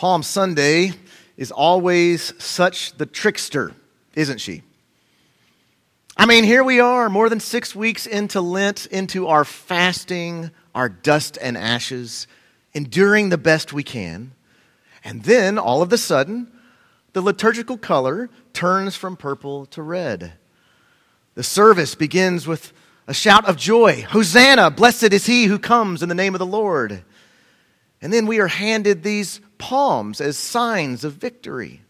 Palm 0.00 0.22
Sunday 0.22 0.92
is 1.36 1.52
always 1.52 2.32
such 2.42 2.96
the 2.96 3.04
trickster, 3.04 3.74
isn't 4.14 4.40
she? 4.40 4.62
I 6.16 6.24
mean, 6.24 6.44
here 6.44 6.64
we 6.64 6.80
are, 6.80 7.10
more 7.10 7.28
than 7.28 7.38
six 7.38 7.74
weeks 7.74 8.06
into 8.06 8.40
Lent, 8.40 8.86
into 8.86 9.26
our 9.26 9.44
fasting, 9.44 10.52
our 10.74 10.88
dust 10.88 11.36
and 11.42 11.54
ashes, 11.54 12.26
enduring 12.72 13.28
the 13.28 13.36
best 13.36 13.74
we 13.74 13.82
can. 13.82 14.32
And 15.04 15.24
then, 15.24 15.58
all 15.58 15.82
of 15.82 15.92
a 15.92 15.98
sudden, 15.98 16.50
the 17.12 17.20
liturgical 17.20 17.76
color 17.76 18.30
turns 18.54 18.96
from 18.96 19.18
purple 19.18 19.66
to 19.66 19.82
red. 19.82 20.32
The 21.34 21.42
service 21.42 21.94
begins 21.94 22.46
with 22.46 22.72
a 23.06 23.12
shout 23.12 23.44
of 23.44 23.58
joy 23.58 24.06
Hosanna! 24.08 24.70
Blessed 24.70 25.12
is 25.12 25.26
he 25.26 25.44
who 25.44 25.58
comes 25.58 26.02
in 26.02 26.08
the 26.08 26.14
name 26.14 26.34
of 26.34 26.38
the 26.38 26.46
Lord. 26.46 27.04
And 28.02 28.12
then 28.12 28.26
we 28.26 28.40
are 28.40 28.48
handed 28.48 29.02
these 29.02 29.40
palms 29.58 30.20
as 30.20 30.36
signs 30.36 31.04
of 31.04 31.14
victory. 31.14 31.82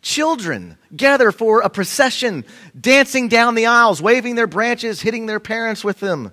Children 0.00 0.78
gather 0.94 1.32
for 1.32 1.62
a 1.62 1.68
procession, 1.68 2.44
dancing 2.80 3.28
down 3.28 3.56
the 3.56 3.66
aisles, 3.66 4.00
waving 4.00 4.36
their 4.36 4.46
branches, 4.46 5.00
hitting 5.00 5.26
their 5.26 5.40
parents 5.40 5.82
with 5.82 5.98
them. 5.98 6.30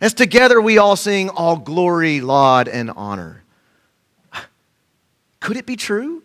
As 0.00 0.14
together 0.14 0.60
we 0.60 0.78
all 0.78 0.96
sing, 0.96 1.28
All 1.28 1.56
glory, 1.56 2.20
laud, 2.20 2.66
and 2.66 2.90
honor. 2.90 3.44
Could 5.38 5.56
it 5.56 5.66
be 5.66 5.76
true? 5.76 6.22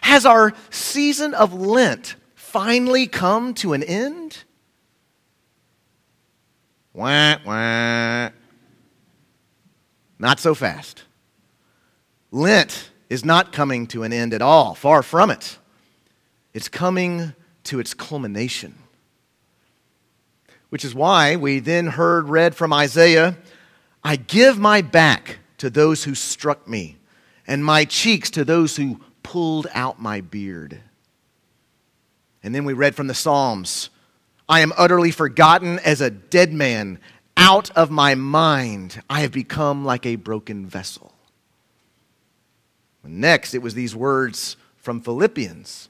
Has 0.00 0.26
our 0.26 0.52
season 0.70 1.34
of 1.34 1.54
Lent 1.54 2.16
finally 2.34 3.06
come 3.06 3.54
to 3.54 3.72
an 3.72 3.82
end? 3.82 4.44
Wah, 6.92 7.36
wah. 7.44 8.30
Not 10.18 10.40
so 10.40 10.54
fast. 10.54 11.04
Lent 12.30 12.90
is 13.08 13.24
not 13.24 13.52
coming 13.52 13.86
to 13.88 14.02
an 14.02 14.12
end 14.12 14.34
at 14.34 14.42
all, 14.42 14.74
far 14.74 15.02
from 15.02 15.30
it. 15.30 15.58
It's 16.52 16.68
coming 16.68 17.34
to 17.64 17.80
its 17.80 17.94
culmination. 17.94 18.74
Which 20.68 20.84
is 20.84 20.94
why 20.94 21.36
we 21.36 21.60
then 21.60 21.86
heard 21.86 22.28
read 22.28 22.54
from 22.54 22.72
Isaiah 22.72 23.36
I 24.04 24.16
give 24.16 24.58
my 24.58 24.80
back 24.80 25.38
to 25.58 25.68
those 25.68 26.04
who 26.04 26.14
struck 26.14 26.68
me, 26.68 26.96
and 27.46 27.64
my 27.64 27.84
cheeks 27.84 28.30
to 28.30 28.44
those 28.44 28.76
who 28.76 29.00
pulled 29.22 29.66
out 29.74 30.00
my 30.00 30.20
beard. 30.20 30.80
And 32.42 32.54
then 32.54 32.64
we 32.64 32.72
read 32.72 32.94
from 32.94 33.08
the 33.08 33.14
Psalms 33.14 33.90
I 34.48 34.60
am 34.60 34.72
utterly 34.78 35.10
forgotten 35.10 35.78
as 35.80 36.00
a 36.00 36.10
dead 36.10 36.52
man. 36.52 36.98
Out 37.36 37.70
of 37.72 37.90
my 37.90 38.14
mind, 38.14 39.02
I 39.10 39.20
have 39.20 39.32
become 39.32 39.84
like 39.84 40.06
a 40.06 40.16
broken 40.16 40.64
vessel. 40.64 41.12
Next, 43.04 43.54
it 43.54 43.62
was 43.62 43.74
these 43.74 43.96
words 43.96 44.56
from 44.76 45.00
Philippians. 45.00 45.88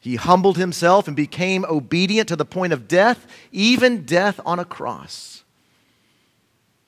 He 0.00 0.16
humbled 0.16 0.56
himself 0.56 1.06
and 1.06 1.16
became 1.16 1.64
obedient 1.66 2.28
to 2.28 2.36
the 2.36 2.46
point 2.46 2.72
of 2.72 2.88
death, 2.88 3.26
even 3.52 4.04
death 4.04 4.40
on 4.46 4.58
a 4.58 4.64
cross. 4.64 5.44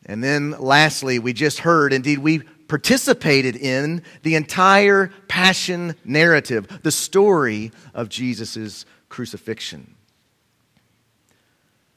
And 0.07 0.25
then, 0.25 0.53
lastly, 0.53 1.19
we 1.19 1.33
just 1.33 1.61
heard, 1.61 1.93
indeed, 1.93 2.19
we 2.19 2.41
participated 2.69 3.55
in 3.55 4.03
the 4.23 4.35
entire 4.35 5.13
passion 5.29 5.95
narrative, 6.05 6.81
the 6.83 6.91
story 6.91 7.71
of 7.93 8.09
Jesus' 8.09 8.87
crucifixion. 9.11 9.95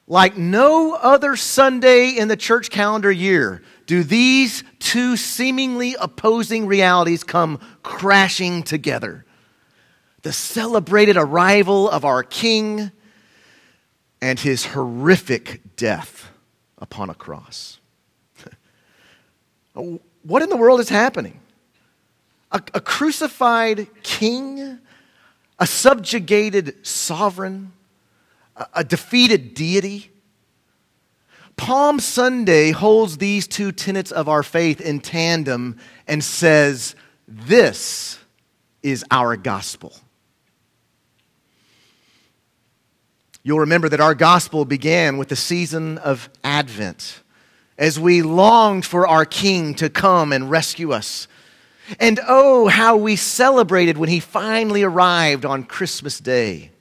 Like 0.06 0.36
no 0.36 0.92
other 0.94 1.34
Sunday 1.34 2.10
in 2.10 2.28
the 2.28 2.36
church 2.36 2.70
calendar 2.70 3.10
year, 3.10 3.62
do 3.86 4.02
these 4.02 4.64
two 4.78 5.16
seemingly 5.16 5.96
opposing 6.00 6.66
realities 6.66 7.22
come 7.24 7.60
crashing 7.82 8.62
together. 8.62 9.24
The 10.22 10.32
celebrated 10.32 11.16
arrival 11.16 11.88
of 11.88 12.04
our 12.04 12.22
King 12.22 12.90
and 14.20 14.40
his 14.40 14.66
horrific 14.66 15.76
death 15.76 16.30
upon 16.78 17.10
a 17.10 17.14
cross. 17.14 17.78
Oh, 19.78 20.00
what 20.22 20.40
in 20.40 20.48
the 20.48 20.56
world 20.56 20.80
is 20.80 20.88
happening? 20.88 21.38
A, 22.50 22.62
a 22.72 22.80
crucified 22.80 23.88
king, 24.02 24.78
a 25.58 25.66
subjugated 25.66 26.86
sovereign, 26.86 27.72
a 28.72 28.82
defeated 28.82 29.52
deity. 29.52 30.10
Palm 31.56 32.00
Sunday 32.00 32.70
holds 32.70 33.18
these 33.18 33.46
two 33.48 33.72
tenets 33.72 34.12
of 34.12 34.28
our 34.28 34.42
faith 34.42 34.80
in 34.80 35.00
tandem 35.00 35.78
and 36.06 36.22
says, 36.22 36.94
This 37.26 38.18
is 38.82 39.04
our 39.10 39.36
gospel. 39.36 39.94
You'll 43.42 43.60
remember 43.60 43.88
that 43.88 44.00
our 44.00 44.14
gospel 44.14 44.64
began 44.64 45.18
with 45.18 45.28
the 45.28 45.36
season 45.36 45.98
of 45.98 46.28
Advent 46.42 47.22
as 47.78 47.98
we 47.98 48.22
longed 48.22 48.84
for 48.84 49.06
our 49.06 49.24
King 49.24 49.74
to 49.74 49.88
come 49.88 50.32
and 50.32 50.50
rescue 50.50 50.92
us. 50.92 51.28
And 52.00 52.18
oh, 52.26 52.66
how 52.66 52.96
we 52.96 53.14
celebrated 53.16 53.96
when 53.96 54.08
he 54.08 54.18
finally 54.18 54.82
arrived 54.82 55.44
on 55.44 55.62
Christmas 55.62 56.18
Day. 56.18 56.72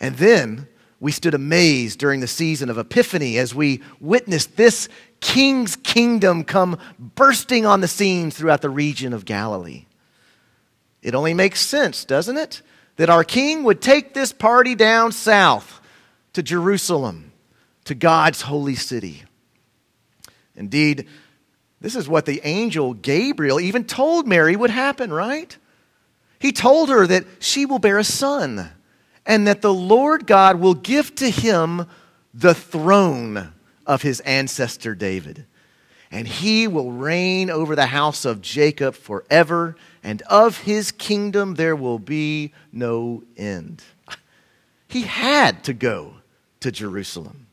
And 0.00 0.16
then 0.16 0.66
we 1.04 1.12
stood 1.12 1.34
amazed 1.34 1.98
during 1.98 2.20
the 2.20 2.26
season 2.26 2.70
of 2.70 2.78
Epiphany 2.78 3.36
as 3.36 3.54
we 3.54 3.82
witnessed 4.00 4.56
this 4.56 4.88
king's 5.20 5.76
kingdom 5.76 6.44
come 6.44 6.78
bursting 6.98 7.66
on 7.66 7.82
the 7.82 7.88
scene 7.88 8.30
throughout 8.30 8.62
the 8.62 8.70
region 8.70 9.12
of 9.12 9.26
Galilee. 9.26 9.84
It 11.02 11.14
only 11.14 11.34
makes 11.34 11.60
sense, 11.60 12.06
doesn't 12.06 12.38
it, 12.38 12.62
that 12.96 13.10
our 13.10 13.22
king 13.22 13.64
would 13.64 13.82
take 13.82 14.14
this 14.14 14.32
party 14.32 14.74
down 14.74 15.12
south 15.12 15.82
to 16.32 16.42
Jerusalem, 16.42 17.32
to 17.84 17.94
God's 17.94 18.40
holy 18.40 18.74
city. 18.74 19.24
Indeed, 20.56 21.06
this 21.82 21.96
is 21.96 22.08
what 22.08 22.24
the 22.24 22.40
angel 22.44 22.94
Gabriel 22.94 23.60
even 23.60 23.84
told 23.84 24.26
Mary 24.26 24.56
would 24.56 24.70
happen, 24.70 25.12
right? 25.12 25.54
He 26.38 26.50
told 26.50 26.88
her 26.88 27.06
that 27.06 27.26
she 27.40 27.66
will 27.66 27.78
bear 27.78 27.98
a 27.98 28.04
son 28.04 28.70
and 29.26 29.46
that 29.46 29.62
the 29.62 29.72
Lord 29.72 30.26
God 30.26 30.60
will 30.60 30.74
give 30.74 31.14
to 31.16 31.30
him 31.30 31.86
the 32.32 32.54
throne 32.54 33.52
of 33.86 34.02
his 34.02 34.20
ancestor 34.20 34.94
David. 34.94 35.46
And 36.10 36.28
he 36.28 36.68
will 36.68 36.92
reign 36.92 37.50
over 37.50 37.74
the 37.74 37.86
house 37.86 38.24
of 38.24 38.40
Jacob 38.40 38.94
forever, 38.94 39.76
and 40.02 40.22
of 40.22 40.58
his 40.58 40.92
kingdom 40.92 41.54
there 41.54 41.74
will 41.74 41.98
be 41.98 42.52
no 42.72 43.22
end. 43.36 43.82
He 44.86 45.02
had 45.02 45.64
to 45.64 45.72
go 45.72 46.14
to 46.60 46.70
Jerusalem. 46.70 47.48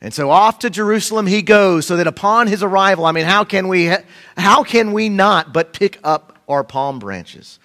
And 0.00 0.14
so 0.14 0.30
off 0.30 0.60
to 0.60 0.70
Jerusalem 0.70 1.26
he 1.26 1.42
goes, 1.42 1.86
so 1.86 1.96
that 1.96 2.06
upon 2.06 2.46
his 2.46 2.62
arrival, 2.62 3.04
I 3.04 3.12
mean, 3.12 3.26
how 3.26 3.44
can 3.44 3.68
we, 3.68 3.92
how 4.36 4.64
can 4.64 4.92
we 4.92 5.10
not 5.10 5.52
but 5.52 5.74
pick 5.74 5.98
up 6.02 6.38
our 6.48 6.64
palm 6.64 6.98
branches? 6.98 7.60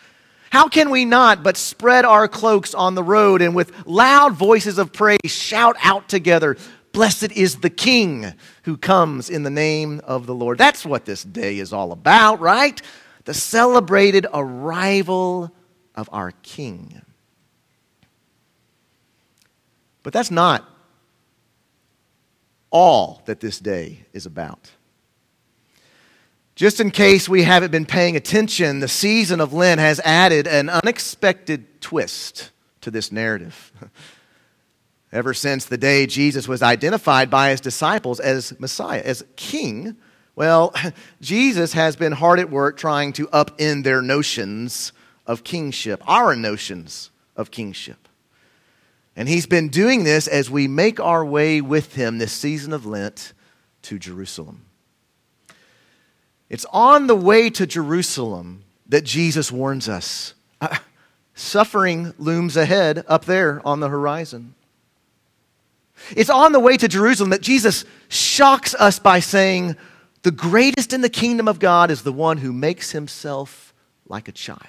How 0.58 0.68
can 0.68 0.90
we 0.90 1.06
not 1.06 1.44
but 1.44 1.56
spread 1.56 2.04
our 2.04 2.28
cloaks 2.28 2.74
on 2.74 2.96
the 2.96 3.04
road 3.04 3.44
and 3.44 3.54
with 3.54 3.72
loud 3.86 4.34
voices 4.34 4.80
of 4.80 4.92
praise 4.92 5.20
shout 5.28 5.76
out 5.84 6.10
together, 6.10 6.58
Blessed 6.94 7.32
is 7.34 7.58
the 7.58 7.70
King 7.70 8.34
who 8.64 8.76
comes 8.76 9.30
in 9.30 9.44
the 9.44 9.52
name 9.52 10.02
of 10.04 10.26
the 10.26 10.34
Lord? 10.34 10.58
That's 10.58 10.84
what 10.84 11.06
this 11.06 11.24
day 11.24 11.60
is 11.60 11.74
all 11.74 11.92
about, 11.92 12.40
right? 12.40 12.82
The 13.26 13.36
celebrated 13.36 14.26
arrival 14.34 15.52
of 15.94 16.10
our 16.12 16.32
King. 16.42 17.04
But 20.02 20.12
that's 20.12 20.32
not 20.32 20.68
all 22.72 23.22
that 23.26 23.42
this 23.42 23.60
day 23.60 24.08
is 24.12 24.26
about. 24.26 24.72
Just 26.58 26.80
in 26.80 26.90
case 26.90 27.30
we 27.30 27.44
haven't 27.44 27.72
been 27.72 27.86
paying 27.86 28.16
attention, 28.16 28.80
the 28.80 28.88
season 28.88 29.42
of 29.42 29.54
Lent 29.54 29.80
has 29.80 30.00
added 30.00 30.48
an 30.48 30.70
unexpected 30.70 31.82
twist 31.82 32.50
to 32.82 32.90
this 32.90 33.12
narrative. 33.12 33.72
Ever 35.12 35.36
since 35.36 35.66
the 35.66 35.78
day 35.78 36.08
Jesus 36.08 36.48
was 36.48 36.64
identified 36.64 37.30
by 37.30 37.52
his 37.52 37.62
disciples 37.62 38.20
as 38.20 38.60
Messiah, 38.60 39.04
as 39.06 39.24
King, 39.36 39.98
well, 40.36 40.74
Jesus 41.22 41.74
has 41.74 41.96
been 41.96 42.14
hard 42.14 42.40
at 42.40 42.50
work 42.50 42.76
trying 42.76 43.14
to 43.14 43.28
upend 43.28 43.84
their 43.84 44.02
notions 44.02 44.94
of 45.28 45.44
kingship, 45.44 46.02
our 46.10 46.36
notions 46.36 47.12
of 47.36 47.52
kingship. 47.52 48.08
And 49.16 49.30
he's 49.30 49.46
been 49.46 49.70
doing 49.70 50.06
this 50.06 50.28
as 50.28 50.50
we 50.50 50.68
make 50.68 51.00
our 51.00 51.24
way 51.24 51.62
with 51.62 51.94
him 51.94 52.18
this 52.18 52.34
season 52.34 52.74
of 52.74 52.88
Lent 52.88 53.34
to 53.84 54.00
Jerusalem. 54.00 54.67
It's 56.50 56.66
on 56.72 57.08
the 57.08 57.16
way 57.16 57.50
to 57.52 57.68
Jerusalem 57.68 58.64
that 58.88 59.04
Jesus 59.04 59.52
warns 59.52 59.90
us. 59.90 60.34
Uh, 60.62 60.78
suffering 61.36 62.14
looms 62.18 62.58
ahead 62.58 63.04
up 63.08 63.26
there 63.26 63.62
on 63.66 63.80
the 63.80 63.90
horizon. 63.90 64.56
It's 66.16 66.30
on 66.30 66.52
the 66.52 66.60
way 66.60 66.78
to 66.78 66.88
Jerusalem 66.88 67.32
that 67.32 67.42
Jesus 67.42 67.86
shocks 68.08 68.74
us 68.76 69.00
by 69.00 69.20
saying, 69.20 69.76
The 70.24 70.32
The 70.32 70.32
greatest 70.32 70.94
in 70.94 71.02
the 71.02 71.10
kingdom 71.10 71.48
of 71.48 71.60
God 71.60 71.92
is 71.92 72.02
the 72.02 72.14
one 72.14 72.38
who 72.38 72.54
makes 72.54 72.92
himself 72.92 73.74
like 74.08 74.28
a 74.28 74.32
child. 74.32 74.62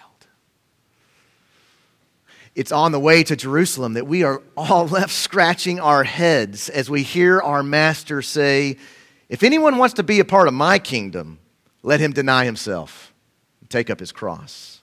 It's 2.55 2.73
on 2.73 2.91
the 2.91 2.99
way 2.99 3.23
to 3.23 3.37
Jerusalem 3.37 3.95
that 3.95 4.07
we 4.07 4.25
are 4.25 4.43
all 4.57 4.89
left 4.89 5.13
scratching 5.13 5.79
our 5.79 6.03
heads 6.03 6.69
as 6.69 6.91
we 6.91 7.03
hear 7.03 7.41
our 7.41 7.63
master 7.63 8.21
say, 8.21 8.79
If 9.29 9.43
anyone 9.43 9.79
wants 9.79 9.95
to 9.95 10.03
be 10.03 10.19
a 10.19 10.25
part 10.25 10.49
of 10.49 10.55
my 10.55 10.79
kingdom, 10.79 11.39
let 11.83 12.01
him 12.01 12.13
deny 12.13 12.45
himself 12.45 13.13
and 13.61 13.71
take 13.71 13.91
up 13.91 14.01
his 14.01 14.13
cross. 14.13 14.81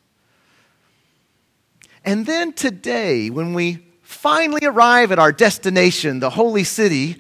And 2.04 2.26
then 2.26 2.54
today, 2.54 3.30
when 3.30 3.54
we 3.54 3.86
finally 4.02 4.66
arrive 4.66 5.12
at 5.12 5.20
our 5.20 5.32
destination, 5.32 6.20
the 6.20 6.30
holy 6.30 6.64
city, 6.64 7.18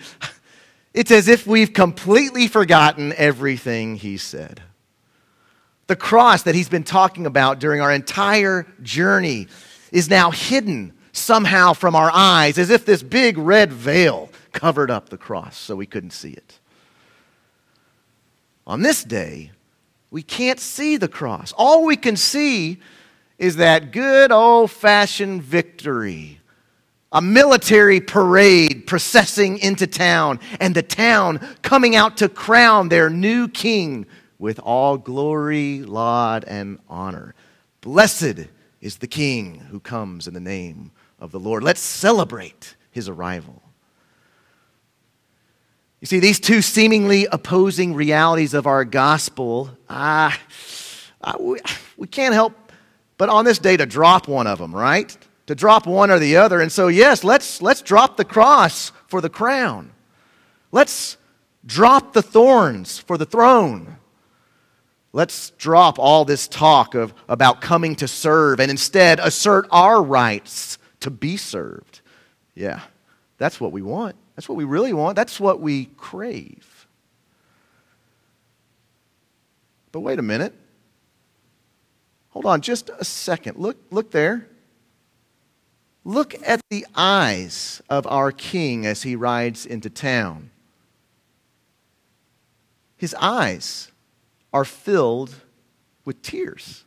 it's 0.93 1.11
as 1.11 1.27
if 1.27 1.47
we've 1.47 1.73
completely 1.73 2.47
forgotten 2.47 3.13
everything 3.17 3.95
he 3.95 4.17
said. 4.17 4.61
The 5.87 5.95
cross 5.95 6.43
that 6.43 6.55
he's 6.55 6.69
been 6.69 6.83
talking 6.83 7.25
about 7.25 7.59
during 7.59 7.81
our 7.81 7.91
entire 7.91 8.65
journey 8.81 9.47
is 9.91 10.09
now 10.09 10.31
hidden 10.31 10.93
somehow 11.11 11.73
from 11.73 11.95
our 11.95 12.11
eyes, 12.13 12.57
as 12.57 12.69
if 12.69 12.85
this 12.85 13.03
big 13.03 13.37
red 13.37 13.71
veil 13.71 14.29
covered 14.51 14.91
up 14.91 15.09
the 15.09 15.17
cross 15.17 15.57
so 15.57 15.75
we 15.75 15.85
couldn't 15.85 16.11
see 16.11 16.31
it. 16.31 16.59
On 18.67 18.81
this 18.81 19.03
day, 19.03 19.51
we 20.11 20.23
can't 20.23 20.59
see 20.59 20.97
the 20.97 21.07
cross. 21.07 21.53
All 21.57 21.85
we 21.85 21.95
can 21.95 22.15
see 22.15 22.79
is 23.37 23.57
that 23.57 23.91
good 23.91 24.31
old 24.31 24.71
fashioned 24.71 25.43
victory. 25.43 26.39
A 27.11 27.21
military 27.21 28.01
parade 28.01 28.87
processing 28.87 29.57
into 29.59 29.87
town, 29.87 30.39
and 30.59 30.75
the 30.75 30.83
town 30.83 31.39
coming 31.61 31.95
out 31.95 32.17
to 32.17 32.27
crown 32.27 32.89
their 32.89 33.09
new 33.09 33.47
king 33.47 34.05
with 34.37 34.59
all 34.59 34.97
glory, 34.97 35.81
laud, 35.81 36.43
and 36.45 36.79
honor. 36.89 37.33
Blessed 37.81 38.47
is 38.81 38.97
the 38.97 39.07
king 39.07 39.59
who 39.71 39.79
comes 39.79 40.27
in 40.27 40.33
the 40.33 40.39
name 40.39 40.91
of 41.19 41.31
the 41.31 41.39
Lord. 41.39 41.63
Let's 41.63 41.79
celebrate 41.79 42.75
his 42.91 43.07
arrival. 43.07 43.61
You 46.05 46.07
see, 46.07 46.19
these 46.19 46.39
two 46.39 46.61
seemingly 46.61 47.25
opposing 47.31 47.95
realities 47.95 48.53
of 48.53 48.67
our 48.67 48.85
gospel, 48.85 49.75
ah, 49.89 50.39
we, 51.39 51.59
we 51.97 52.05
can't 52.05 52.35
help 52.35 52.53
but 53.17 53.27
on 53.27 53.43
this 53.43 53.57
day 53.57 53.75
to 53.75 53.87
drop 53.87 54.27
one 54.27 54.45
of 54.45 54.59
them, 54.59 54.71
right? 54.71 55.17
To 55.47 55.55
drop 55.55 55.87
one 55.87 56.11
or 56.11 56.19
the 56.19 56.37
other. 56.37 56.61
And 56.61 56.71
so, 56.71 56.89
yes, 56.89 57.23
let's, 57.23 57.59
let's 57.59 57.81
drop 57.81 58.17
the 58.17 58.23
cross 58.23 58.91
for 59.07 59.19
the 59.19 59.31
crown. 59.31 59.93
Let's 60.71 61.17
drop 61.65 62.13
the 62.13 62.21
thorns 62.21 62.99
for 62.99 63.17
the 63.17 63.25
throne. 63.25 63.97
Let's 65.11 65.53
drop 65.57 65.97
all 65.97 66.23
this 66.23 66.47
talk 66.47 66.93
of, 66.93 67.15
about 67.27 67.61
coming 67.61 67.95
to 67.95 68.07
serve 68.07 68.59
and 68.59 68.69
instead 68.69 69.19
assert 69.19 69.65
our 69.71 70.03
rights 70.03 70.77
to 70.99 71.09
be 71.09 71.35
served. 71.35 72.01
Yeah, 72.53 72.81
that's 73.39 73.59
what 73.59 73.71
we 73.71 73.81
want. 73.81 74.15
That's 74.35 74.49
what 74.49 74.55
we 74.55 74.63
really 74.63 74.93
want. 74.93 75.15
That's 75.15 75.39
what 75.39 75.61
we 75.61 75.85
crave. 75.97 76.87
But 79.91 80.01
wait 80.01 80.19
a 80.19 80.23
minute. 80.23 80.53
Hold 82.29 82.45
on 82.45 82.59
just 82.59 82.89
a 82.89 83.05
second. 83.05 83.57
Look, 83.57 83.77
look 83.91 84.11
there. 84.11 84.49
Look 86.03 86.35
at 86.45 86.61
the 86.69 86.85
eyes 86.93 87.81
of 87.89 88.05
our 88.05 88.31
king 88.31 88.85
as 88.85 89.03
he 89.03 89.15
rides 89.15 89.65
into 89.65 89.89
town. 89.89 90.51
His 92.97 93.15
eyes 93.19 93.91
are 94.53 94.65
filled 94.65 95.33
with 96.03 96.21
tears. 96.21 96.83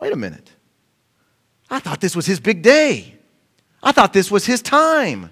Wait 0.00 0.12
a 0.12 0.16
minute. 0.16 0.52
I 1.68 1.80
thought 1.80 2.00
this 2.00 2.16
was 2.16 2.26
his 2.26 2.40
big 2.40 2.62
day. 2.62 3.17
I 3.82 3.92
thought 3.92 4.12
this 4.12 4.30
was 4.30 4.46
his 4.46 4.62
time. 4.62 5.30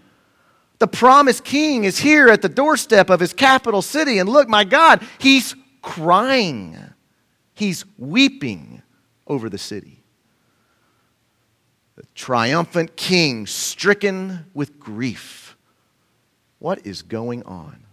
The 0.78 0.86
promised 0.86 1.44
king 1.44 1.84
is 1.84 1.98
here 1.98 2.28
at 2.28 2.42
the 2.42 2.48
doorstep 2.48 3.08
of 3.10 3.20
his 3.20 3.32
capital 3.32 3.82
city, 3.82 4.18
and 4.18 4.28
look, 4.28 4.48
my 4.48 4.64
God, 4.64 5.02
he's 5.18 5.54
crying. 5.82 6.76
He's 7.54 7.84
weeping 7.96 8.82
over 9.26 9.48
the 9.48 9.58
city. 9.58 10.02
The 11.96 12.04
triumphant 12.14 12.96
king 12.96 13.46
stricken 13.46 14.44
with 14.52 14.78
grief. 14.78 15.56
What 16.58 16.86
is 16.86 17.02
going 17.02 17.42
on? 17.44 17.84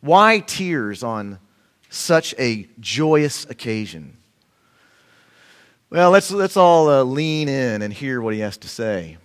Why 0.00 0.40
tears 0.40 1.02
on 1.02 1.38
such 1.88 2.34
a 2.38 2.68
joyous 2.80 3.44
occasion? 3.46 4.18
Well, 5.88 6.10
let's, 6.10 6.30
let's 6.30 6.56
all 6.56 6.88
uh, 6.88 7.04
lean 7.04 7.48
in 7.48 7.82
and 7.82 7.92
hear 7.92 8.20
what 8.20 8.34
he 8.34 8.40
has 8.40 8.56
to 8.58 8.68
say. 8.68 9.18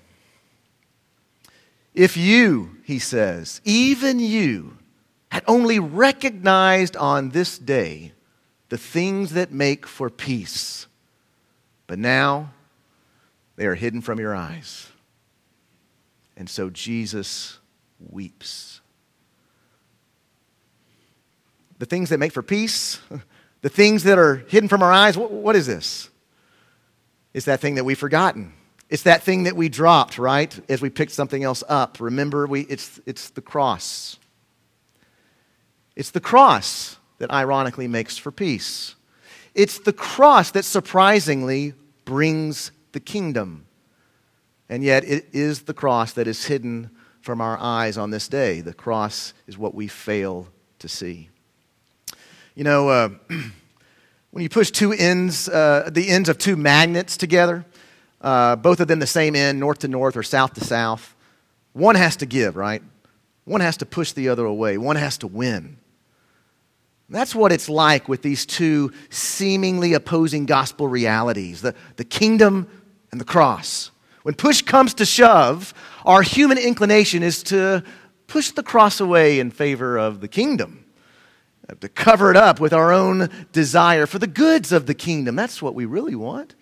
If 1.98 2.16
you, 2.16 2.78
he 2.84 3.00
says, 3.00 3.60
even 3.66 4.20
you, 4.20 4.78
had 5.32 5.44
only 5.48 5.80
recognized 5.80 6.96
on 6.96 7.32
this 7.32 7.58
day 7.58 8.12
the 8.70 8.78
things 8.78 9.32
that 9.34 9.52
make 9.52 9.88
for 9.88 10.12
peace. 10.12 10.86
But 11.88 11.98
now 11.98 12.52
they 13.56 13.66
are 13.66 13.74
hidden 13.74 14.02
from 14.02 14.20
your 14.20 14.36
eyes. 14.36 14.90
And 16.38 16.48
so 16.48 16.70
Jesus 16.70 17.58
weeps. 18.00 18.80
The 21.80 21.88
things 21.88 22.10
that 22.10 22.20
make 22.20 22.32
for 22.32 22.44
peace, 22.44 23.00
the 23.64 23.70
things 23.70 24.04
that 24.04 24.20
are 24.20 24.36
hidden 24.36 24.70
from 24.70 24.84
our 24.84 24.92
eyes, 24.92 25.18
what, 25.18 25.32
what 25.32 25.56
is 25.56 25.66
this? 25.66 26.12
It's 27.34 27.48
that 27.48 27.60
thing 27.60 27.74
that 27.74 27.86
we've 27.86 27.98
forgotten. 27.98 28.54
It's 28.90 29.04
that 29.04 29.24
thing 29.24 29.44
that 29.44 29.56
we 29.56 29.68
dropped, 29.70 30.18
right? 30.18 30.58
As 30.70 30.82
we 30.82 30.90
picked 30.90 31.12
something 31.12 31.44
else 31.44 31.64
up. 31.68 32.00
Remember, 32.00 32.48
we, 32.48 32.62
it's, 32.62 33.00
it's 33.06 33.30
the 33.32 33.42
cross. 33.42 34.18
It's 35.96 36.12
the 36.12 36.22
cross 36.22 36.98
that 37.18 37.32
ironically 37.32 37.88
makes 37.88 38.18
for 38.18 38.32
peace. 38.32 38.96
It's 39.54 39.80
the 39.80 39.94
cross 39.94 40.52
that 40.52 40.64
surprisingly 40.64 41.74
brings 42.06 42.72
the 42.92 43.00
kingdom. 43.00 43.66
And 44.70 44.84
yet, 44.84 45.04
it 45.04 45.28
is 45.34 45.64
the 45.64 45.74
cross 45.74 46.14
that 46.14 46.28
is 46.28 46.46
hidden 46.46 46.92
from 47.22 47.42
our 47.42 47.58
eyes 47.60 47.98
on 47.98 48.12
this 48.12 48.28
day. 48.28 48.62
The 48.62 48.74
cross 48.74 49.34
is 49.48 49.58
what 49.58 49.76
we 49.76 49.88
fail 49.88 50.48
to 50.80 50.88
see. 50.88 51.30
You 52.56 52.64
know, 52.64 52.90
uh, 52.90 53.10
when 54.32 54.44
you 54.44 54.50
push 54.50 54.72
two 54.72 54.94
ends, 54.94 55.50
uh, 55.50 55.90
the 55.92 56.10
ends 56.10 56.30
of 56.30 56.38
two 56.38 56.56
magnets 56.56 57.18
together, 57.18 57.66
uh, 58.22 58.56
both 58.56 58.80
of 58.80 58.88
them 58.88 59.00
the 59.00 59.08
same 59.08 59.36
end, 59.36 59.60
north 59.60 59.80
to 59.80 59.88
north 59.88 60.18
or 60.18 60.24
south 60.24 60.54
to 60.56 60.64
south, 60.64 61.16
one 61.74 61.96
has 61.96 62.16
to 62.18 62.26
give, 62.26 62.56
right? 62.56 62.82
One 63.46 63.62
has 63.62 63.78
to 63.78 63.86
push 63.86 64.12
the 64.12 64.30
other 64.30 64.46
away. 64.46 64.78
One 64.78 64.96
has 64.96 65.18
to 65.20 65.28
win. 65.28 65.78
That's 67.10 67.34
what 67.34 67.54
it's 67.54 67.70
like 67.70 68.10
with 68.10 68.22
these 68.22 68.46
two 68.46 68.92
seemingly 69.10 69.94
opposing 69.94 70.46
gospel 70.46 70.88
realities 70.88 71.62
the, 71.62 71.74
the 71.96 72.04
kingdom 72.04 72.68
and 73.12 73.22
the 73.22 73.26
cross. 73.26 73.92
When 74.24 74.36
push 74.36 74.62
comes 74.62 74.94
to 74.96 75.06
shove, 75.06 75.74
our 76.06 76.22
human 76.22 76.58
inclination 76.58 77.24
is 77.24 77.44
to 77.44 77.84
push 78.28 78.52
the 78.52 78.64
cross 78.64 79.00
away 79.00 79.40
in 79.40 79.52
favor 79.52 79.98
of 79.98 80.20
the 80.20 80.28
kingdom, 80.28 80.84
to 81.80 81.88
cover 81.88 82.30
it 82.30 82.36
up 82.36 82.60
with 82.60 82.74
our 82.74 82.92
own 82.92 83.30
desire 83.54 84.06
for 84.06 84.20
the 84.20 84.28
goods 84.28 84.74
of 84.74 84.86
the 84.86 84.94
kingdom. 84.94 85.38
That's 85.38 85.62
what 85.62 85.76
we 85.76 85.86
really 85.86 86.16
want. 86.16 86.56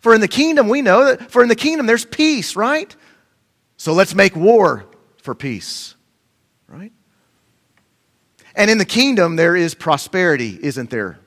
For 0.00 0.14
in 0.14 0.20
the 0.20 0.28
kingdom, 0.28 0.68
we 0.68 0.82
know 0.82 1.04
that, 1.04 1.30
for 1.30 1.42
in 1.42 1.48
the 1.48 1.56
kingdom, 1.56 1.86
there's 1.86 2.04
peace, 2.04 2.56
right? 2.56 2.94
So 3.76 3.92
let's 3.92 4.14
make 4.14 4.34
war 4.34 4.86
for 5.22 5.34
peace, 5.34 5.94
right? 6.68 6.92
And 8.54 8.70
in 8.70 8.78
the 8.78 8.84
kingdom, 8.84 9.36
there 9.36 9.54
is 9.54 9.74
prosperity, 9.74 10.58
isn't 10.62 10.90
there? 10.90 11.18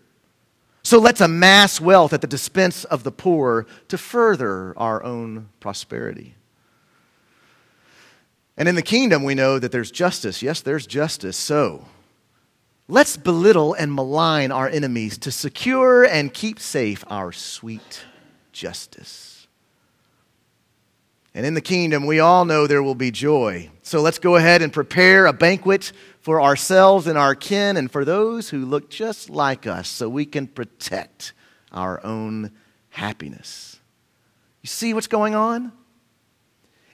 So 0.84 1.00
let's 1.00 1.22
amass 1.22 1.80
wealth 1.80 2.13
at 2.13 2.22
the 2.22 2.27
dispense 2.27 2.84
of 2.84 3.03
the 3.03 3.12
poor 3.12 3.65
to 3.88 3.98
further 3.98 4.77
our 4.77 5.01
own 5.03 5.50
prosperity. 5.60 6.36
And 8.58 8.68
in 8.68 8.75
the 8.75 8.82
kingdom, 8.82 9.24
we 9.24 9.34
know 9.34 9.60
that 9.60 9.72
there's 9.72 9.92
justice. 9.92 10.42
Yes, 10.42 10.62
there's 10.62 10.86
justice. 10.86 11.38
So 11.38 11.86
let's 12.88 13.18
belittle 13.18 13.74
and 13.74 13.94
malign 13.94 14.51
our 14.51 14.68
enemies 14.68 15.18
to 15.20 15.32
secure 15.32 16.03
and 16.03 16.34
keep 16.34 16.60
safe 16.60 17.03
our 17.08 17.32
sweet 17.32 18.03
justice. 18.53 19.48
And 21.36 21.45
in 21.45 21.55
the 21.55 21.62
kingdom, 21.62 22.05
we 22.05 22.19
all 22.19 22.45
know 22.45 22.67
there 22.67 22.83
will 22.83 22.95
be 22.95 23.12
joy. 23.12 23.69
So 23.81 24.01
let's 24.01 24.19
go 24.19 24.36
ahead 24.36 24.62
and 24.62 24.72
prepare 24.72 25.25
a 25.25 25.33
banquet 25.33 25.91
for 26.22 26.41
ourselves 26.41 27.07
and 27.07 27.17
our 27.17 27.33
kin 27.33 27.75
and 27.75 27.91
for 27.91 28.05
those 28.05 28.50
who 28.50 28.65
look 28.65 28.89
just 28.89 29.29
like 29.29 29.65
us 29.65 29.89
so 29.89 30.07
we 30.07 30.25
can 30.25 30.48
protect 30.48 31.33
our 31.72 32.03
own 32.05 32.51
happiness. 32.89 33.79
You 34.62 34.67
see 34.67 34.93
what's 34.93 35.07
going 35.07 35.33
on? 35.33 35.72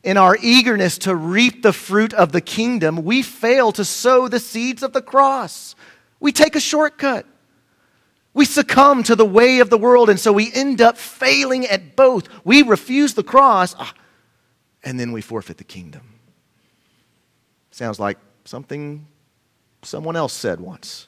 in 0.04 0.18
our 0.18 0.38
eagerness 0.42 0.98
to 1.00 1.16
reap 1.16 1.62
the 1.62 1.74
fruit 1.74 2.14
of 2.14 2.32
the 2.32 2.42
kingdom, 2.42 3.04
we 3.04 3.22
fail 3.22 3.72
to 3.74 3.84
sow 3.84 4.28
the 4.28 4.40
seeds 4.40 4.84
of 4.84 4.94
the 4.94 5.02
cross. 5.02 5.76
We 6.20 6.32
take 6.32 6.56
a 6.56 6.60
shortcut. 6.60 7.26
We 8.34 8.46
succumb 8.46 9.04
to 9.04 9.16
the 9.16 9.26
way 9.26 9.60
of 9.60 9.70
the 9.70 9.78
world, 9.78 10.10
and 10.10 10.20
so 10.20 10.32
we 10.32 10.52
end 10.54 10.82
up 10.82 10.98
failing 10.98 11.66
at 11.66 11.96
both. 11.96 12.28
We 12.46 12.62
refuse 12.62 13.14
the 13.14 13.24
cross, 13.24 13.76
ah, 13.78 13.94
and 14.84 15.00
then 15.00 15.12
we 15.12 15.22
forfeit 15.22 15.58
the 15.58 15.64
kingdom. 15.64 16.20
Sounds 17.72 18.00
like 18.00 18.18
something 18.46 19.08
someone 19.82 20.16
else 20.16 20.34
said 20.34 20.60
once. 20.60 21.08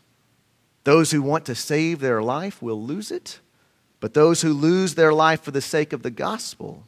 Those 0.83 1.11
who 1.11 1.21
want 1.21 1.45
to 1.45 1.55
save 1.55 1.99
their 1.99 2.23
life 2.23 2.61
will 2.61 2.81
lose 2.81 3.11
it, 3.11 3.39
but 3.99 4.13
those 4.13 4.41
who 4.41 4.53
lose 4.53 4.95
their 4.95 5.13
life 5.13 5.41
for 5.41 5.51
the 5.51 5.61
sake 5.61 5.93
of 5.93 6.01
the 6.01 6.09
gospel 6.09 6.83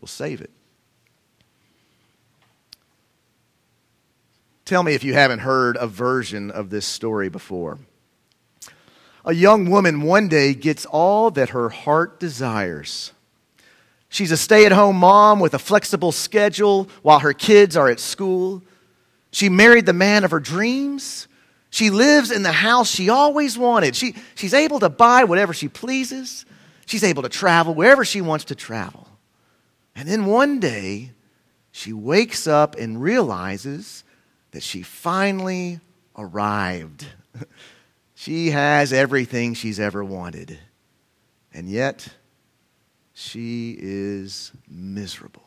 will 0.00 0.08
save 0.08 0.40
it. 0.40 0.50
Tell 4.64 4.82
me 4.82 4.94
if 4.94 5.04
you 5.04 5.14
haven't 5.14 5.38
heard 5.38 5.76
a 5.76 5.86
version 5.86 6.50
of 6.50 6.70
this 6.70 6.84
story 6.84 7.28
before. 7.28 7.78
A 9.26 9.34
young 9.34 9.68
woman 9.68 10.02
one 10.02 10.28
day 10.28 10.54
gets 10.54 10.86
all 10.86 11.32
that 11.32 11.48
her 11.48 11.68
heart 11.68 12.20
desires. 12.20 13.12
She's 14.08 14.30
a 14.30 14.36
stay 14.36 14.64
at 14.66 14.72
home 14.72 14.96
mom 14.96 15.40
with 15.40 15.52
a 15.52 15.58
flexible 15.58 16.12
schedule 16.12 16.88
while 17.02 17.18
her 17.18 17.32
kids 17.32 17.76
are 17.76 17.88
at 17.90 17.98
school. 17.98 18.62
She 19.32 19.48
married 19.48 19.84
the 19.84 19.92
man 19.92 20.24
of 20.24 20.30
her 20.30 20.38
dreams. 20.38 21.26
She 21.70 21.90
lives 21.90 22.30
in 22.30 22.44
the 22.44 22.52
house 22.52 22.88
she 22.88 23.08
always 23.08 23.58
wanted. 23.58 23.96
She, 23.96 24.14
she's 24.36 24.54
able 24.54 24.78
to 24.78 24.88
buy 24.88 25.24
whatever 25.24 25.52
she 25.52 25.66
pleases. 25.66 26.46
She's 26.86 27.02
able 27.02 27.24
to 27.24 27.28
travel 27.28 27.74
wherever 27.74 28.04
she 28.04 28.20
wants 28.20 28.46
to 28.46 28.54
travel. 28.54 29.08
And 29.96 30.08
then 30.08 30.26
one 30.26 30.60
day, 30.60 31.10
she 31.72 31.92
wakes 31.92 32.46
up 32.46 32.76
and 32.76 33.02
realizes 33.02 34.04
that 34.52 34.62
she 34.62 34.82
finally 34.82 35.80
arrived. 36.16 37.06
she 38.18 38.50
has 38.50 38.94
everything 38.94 39.52
she's 39.52 39.78
ever 39.78 40.02
wanted. 40.02 40.58
And 41.52 41.68
yet, 41.68 42.08
she 43.12 43.76
is 43.78 44.52
miserable. 44.66 45.42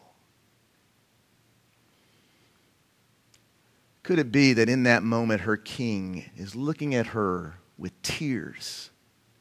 Could 4.04 4.20
it 4.20 4.32
be 4.32 4.54
that 4.54 4.70
in 4.70 4.84
that 4.84 5.02
moment 5.02 5.42
her 5.42 5.58
king 5.58 6.30
is 6.38 6.56
looking 6.56 6.94
at 6.94 7.08
her 7.08 7.56
with 7.80 8.00
tears 8.04 8.92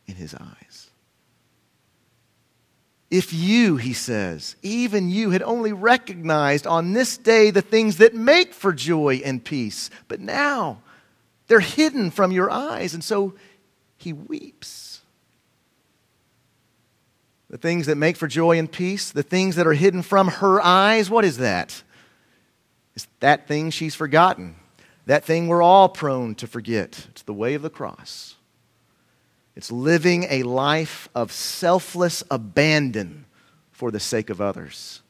in 0.07 0.15
his 0.15 0.35
eyes? 0.35 0.89
If 3.11 3.35
you, 3.35 3.77
he 3.77 3.93
says, 3.93 4.57
even 4.63 5.11
you 5.11 5.31
had 5.31 5.43
only 5.43 5.75
recognized 5.75 6.67
on 6.67 6.95
this 6.95 7.19
day 7.19 7.51
the 7.51 7.63
things 7.63 7.99
that 7.99 8.15
make 8.15 8.55
for 8.55 8.73
joy 8.73 9.21
and 9.23 9.45
peace, 9.45 9.91
but 10.09 10.19
now 10.19 10.81
they're 11.49 11.61
hidden 11.61 12.11
from 12.11 12.31
your 12.31 12.51
eyes, 12.51 12.95
and 12.95 13.03
so 13.03 13.35
he 13.97 14.13
weeps. 14.13 15.01
The 17.51 17.59
things 17.59 17.87
that 17.87 17.97
make 17.97 18.17
for 18.17 18.29
joy 18.29 18.59
and 18.59 18.71
peace, 18.71 19.11
the 19.11 19.23
things 19.23 19.57
that 19.57 19.67
are 19.67 19.73
hidden 19.73 20.03
from 20.03 20.29
her 20.29 20.61
eyes, 20.61 21.11
what 21.11 21.25
is 21.25 21.39
that? 21.39 21.83
It's 22.95 23.09
that 23.21 23.49
thing 23.49 23.71
she's 23.71 23.95
forgotten. 23.95 24.57
That 25.07 25.25
thing 25.25 25.49
we're 25.49 25.63
all 25.63 25.89
prone 25.89 26.35
to 26.37 26.47
forget. 26.47 27.07
It's 27.11 27.23
the 27.23 27.33
way 27.33 27.55
of 27.55 27.63
the 27.63 27.71
cross. 27.71 28.35
It's 29.57 29.73
living 29.73 30.27
a 30.29 30.43
life 30.43 31.09
of 31.15 31.33
selfless 31.33 32.23
abandon 32.31 33.25
for 33.73 33.91
the 33.91 34.01
sake 34.01 34.29
of 34.29 34.41
others. 34.41 35.01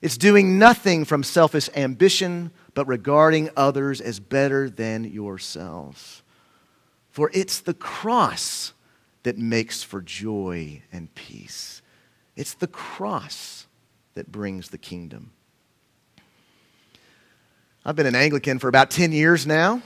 It's 0.00 0.16
doing 0.16 0.58
nothing 0.58 1.04
from 1.04 1.22
selfish 1.22 1.68
ambition, 1.76 2.50
but 2.74 2.86
regarding 2.86 3.50
others 3.56 4.00
as 4.00 4.20
better 4.20 4.70
than 4.70 5.04
yourselves. 5.04 6.22
For 7.10 7.30
it's 7.34 7.60
the 7.60 7.74
cross 7.74 8.72
that 9.22 9.36
makes 9.36 9.82
for 9.82 10.00
joy 10.00 10.82
and 10.92 11.14
peace. 11.14 11.82
It's 12.36 12.54
the 12.54 12.66
cross 12.66 13.66
that 14.14 14.30
brings 14.30 14.68
the 14.70 14.78
kingdom. 14.78 15.32
I've 17.84 17.96
been 17.96 18.06
an 18.06 18.14
Anglican 18.14 18.58
for 18.58 18.68
about 18.68 18.90
10 18.90 19.12
years 19.12 19.46
now, 19.46 19.82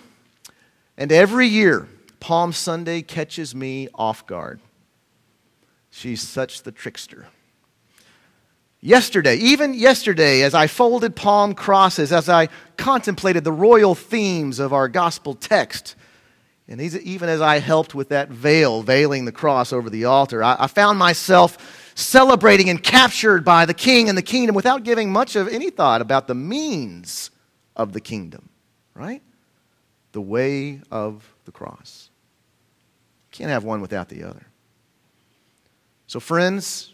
and 0.96 1.12
every 1.12 1.46
year 1.46 1.88
Palm 2.20 2.52
Sunday 2.52 3.02
catches 3.02 3.54
me 3.54 3.88
off 3.94 4.26
guard. 4.26 4.60
She's 5.90 6.20
such 6.20 6.62
the 6.62 6.72
trickster. 6.72 7.28
Yesterday, 8.86 9.36
even 9.36 9.72
yesterday, 9.72 10.42
as 10.42 10.52
I 10.52 10.66
folded 10.66 11.16
palm 11.16 11.54
crosses, 11.54 12.12
as 12.12 12.28
I 12.28 12.50
contemplated 12.76 13.42
the 13.42 13.50
royal 13.50 13.94
themes 13.94 14.58
of 14.58 14.74
our 14.74 14.90
gospel 14.90 15.34
text, 15.34 15.96
and 16.68 16.78
even 16.78 17.30
as 17.30 17.40
I 17.40 17.60
helped 17.60 17.94
with 17.94 18.10
that 18.10 18.28
veil, 18.28 18.82
veiling 18.82 19.24
the 19.24 19.32
cross 19.32 19.72
over 19.72 19.88
the 19.88 20.04
altar, 20.04 20.44
I, 20.44 20.66
found 20.66 20.98
myself 20.98 21.92
celebrating 21.94 22.68
and 22.68 22.82
captured 22.82 23.42
by 23.42 23.64
the 23.64 23.72
king 23.72 24.10
and 24.10 24.18
the 24.18 24.22
kingdom 24.22 24.54
without 24.54 24.84
giving 24.84 25.10
much 25.10 25.34
of 25.34 25.48
any 25.48 25.70
thought 25.70 26.02
about 26.02 26.26
the 26.26 26.34
means 26.34 27.30
of 27.76 27.94
the 27.94 28.02
kingdom, 28.02 28.50
right? 28.92 29.22
The 30.12 30.20
way 30.20 30.82
of 30.90 31.34
the 31.46 31.52
cross. 31.52 32.10
Can't 33.30 33.48
have 33.48 33.64
one 33.64 33.80
without 33.80 34.10
the 34.10 34.24
other. 34.24 34.44
So, 36.06 36.20
friends, 36.20 36.93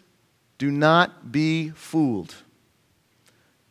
do 0.61 0.69
not 0.69 1.31
be 1.31 1.71
fooled. 1.71 2.35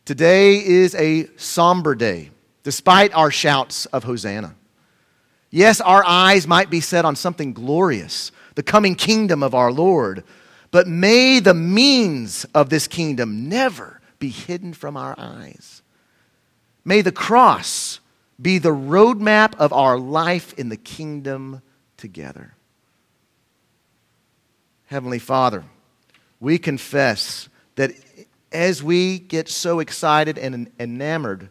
Today 0.03 0.57
is 0.57 0.93
a 0.95 1.25
somber 1.37 1.95
day, 1.95 2.31
despite 2.63 3.13
our 3.13 3.31
shouts 3.31 3.85
of 3.85 4.03
Hosanna. 4.03 4.55
Yes, 5.49 5.79
our 5.79 6.03
eyes 6.05 6.45
might 6.47 6.69
be 6.69 6.81
set 6.81 7.05
on 7.05 7.15
something 7.15 7.53
glorious, 7.53 8.33
the 8.55 8.61
coming 8.61 8.95
kingdom 8.95 9.41
of 9.41 9.55
our 9.55 9.71
Lord, 9.71 10.25
but 10.69 10.85
may 10.85 11.39
the 11.39 11.53
means 11.53 12.45
of 12.53 12.69
this 12.69 12.89
kingdom 12.89 13.47
never 13.47 14.01
be 14.19 14.27
hidden 14.27 14.73
from 14.73 14.97
our 14.97 15.15
eyes. 15.17 15.83
May 16.83 17.01
the 17.01 17.13
cross 17.13 18.01
be 18.41 18.57
the 18.57 18.75
roadmap 18.75 19.55
of 19.55 19.71
our 19.71 19.97
life 19.97 20.51
in 20.59 20.67
the 20.67 20.75
kingdom 20.75 21.61
together. 21.95 22.53
Heavenly 24.87 25.19
Father, 25.19 25.63
we 26.41 26.57
confess 26.57 27.47
that 27.75 27.93
as 28.51 28.83
we 28.83 29.19
get 29.19 29.47
so 29.47 29.79
excited 29.79 30.37
and 30.37 30.69
enamored 30.77 31.49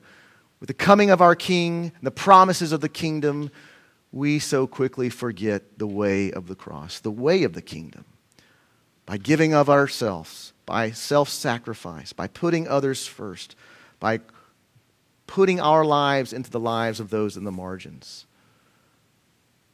with 0.59 0.67
the 0.67 0.75
coming 0.75 1.09
of 1.09 1.23
our 1.23 1.35
King, 1.35 1.93
the 2.03 2.11
promises 2.11 2.73
of 2.73 2.83
the 2.83 2.89
kingdom, 2.89 3.51
we 4.13 4.39
so 4.39 4.67
quickly 4.67 5.09
forget 5.09 5.79
the 5.79 5.87
way 5.87 6.31
of 6.31 6.49
the 6.49 6.55
cross, 6.55 7.01
the 7.01 7.11
way 7.11 7.45
of 7.45 7.55
the 7.55 7.63
kingdom. 7.63 8.05
By 9.07 9.17
giving 9.17 9.55
of 9.55 9.71
ourselves, 9.71 10.53
by 10.67 10.91
self 10.91 11.29
sacrifice, 11.29 12.13
by 12.13 12.27
putting 12.27 12.69
others 12.69 13.07
first, 13.07 13.57
by 13.99 14.21
putting 15.27 15.61
our 15.61 15.85
lives 15.85 16.33
into 16.33 16.51
the 16.51 16.61
lives 16.61 17.01
of 17.01 17.11
those 17.11 17.37
in 17.37 17.45
the 17.45 17.53
margins. 17.53 18.27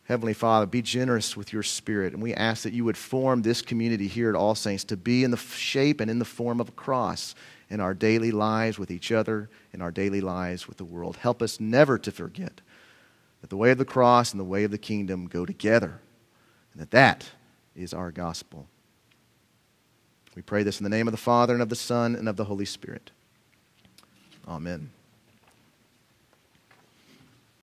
Heavenly 0.08 0.34
Father, 0.34 0.66
be 0.66 0.82
generous 0.82 1.36
with 1.36 1.52
your 1.52 1.64
spirit. 1.64 2.12
And 2.12 2.22
we 2.22 2.32
ask 2.32 2.62
that 2.62 2.72
you 2.72 2.84
would 2.84 2.96
form 2.96 3.42
this 3.42 3.60
community 3.60 4.06
here 4.06 4.28
at 4.28 4.36
All 4.36 4.54
Saints 4.54 4.84
to 4.84 4.96
be 4.96 5.25
in 5.25 5.32
the 5.32 5.36
shape 5.36 6.00
and 6.00 6.10
in 6.10 6.20
the 6.20 6.25
form 6.25 6.60
of 6.60 6.68
a 6.68 6.72
cross 6.72 7.34
in 7.68 7.80
our 7.80 7.92
daily 7.92 8.30
lives 8.30 8.78
with 8.78 8.90
each 8.90 9.10
other, 9.10 9.50
in 9.72 9.82
our 9.82 9.90
daily 9.90 10.20
lives 10.20 10.68
with 10.68 10.76
the 10.76 10.84
world. 10.84 11.16
Help 11.16 11.42
us 11.42 11.58
never 11.58 11.98
to 11.98 12.12
forget 12.12 12.60
that 13.40 13.50
the 13.50 13.56
way 13.56 13.70
of 13.70 13.78
the 13.78 13.84
cross 13.84 14.32
and 14.32 14.40
the 14.40 14.44
way 14.44 14.62
of 14.62 14.70
the 14.70 14.78
kingdom 14.78 15.26
go 15.26 15.44
together, 15.44 16.00
and 16.72 16.80
that 16.80 16.92
that 16.92 17.30
is 17.75 17.92
our 17.92 18.12
gospel. 18.12 18.68
We 20.36 20.42
pray 20.42 20.62
this 20.62 20.78
in 20.78 20.84
the 20.84 20.90
name 20.90 21.08
of 21.08 21.12
the 21.12 21.18
Father, 21.18 21.52
and 21.52 21.62
of 21.62 21.68
the 21.68 21.76
Son, 21.76 22.14
and 22.14 22.28
of 22.28 22.36
the 22.36 22.44
Holy 22.44 22.64
Spirit. 22.64 23.10
Amen. 24.46 24.90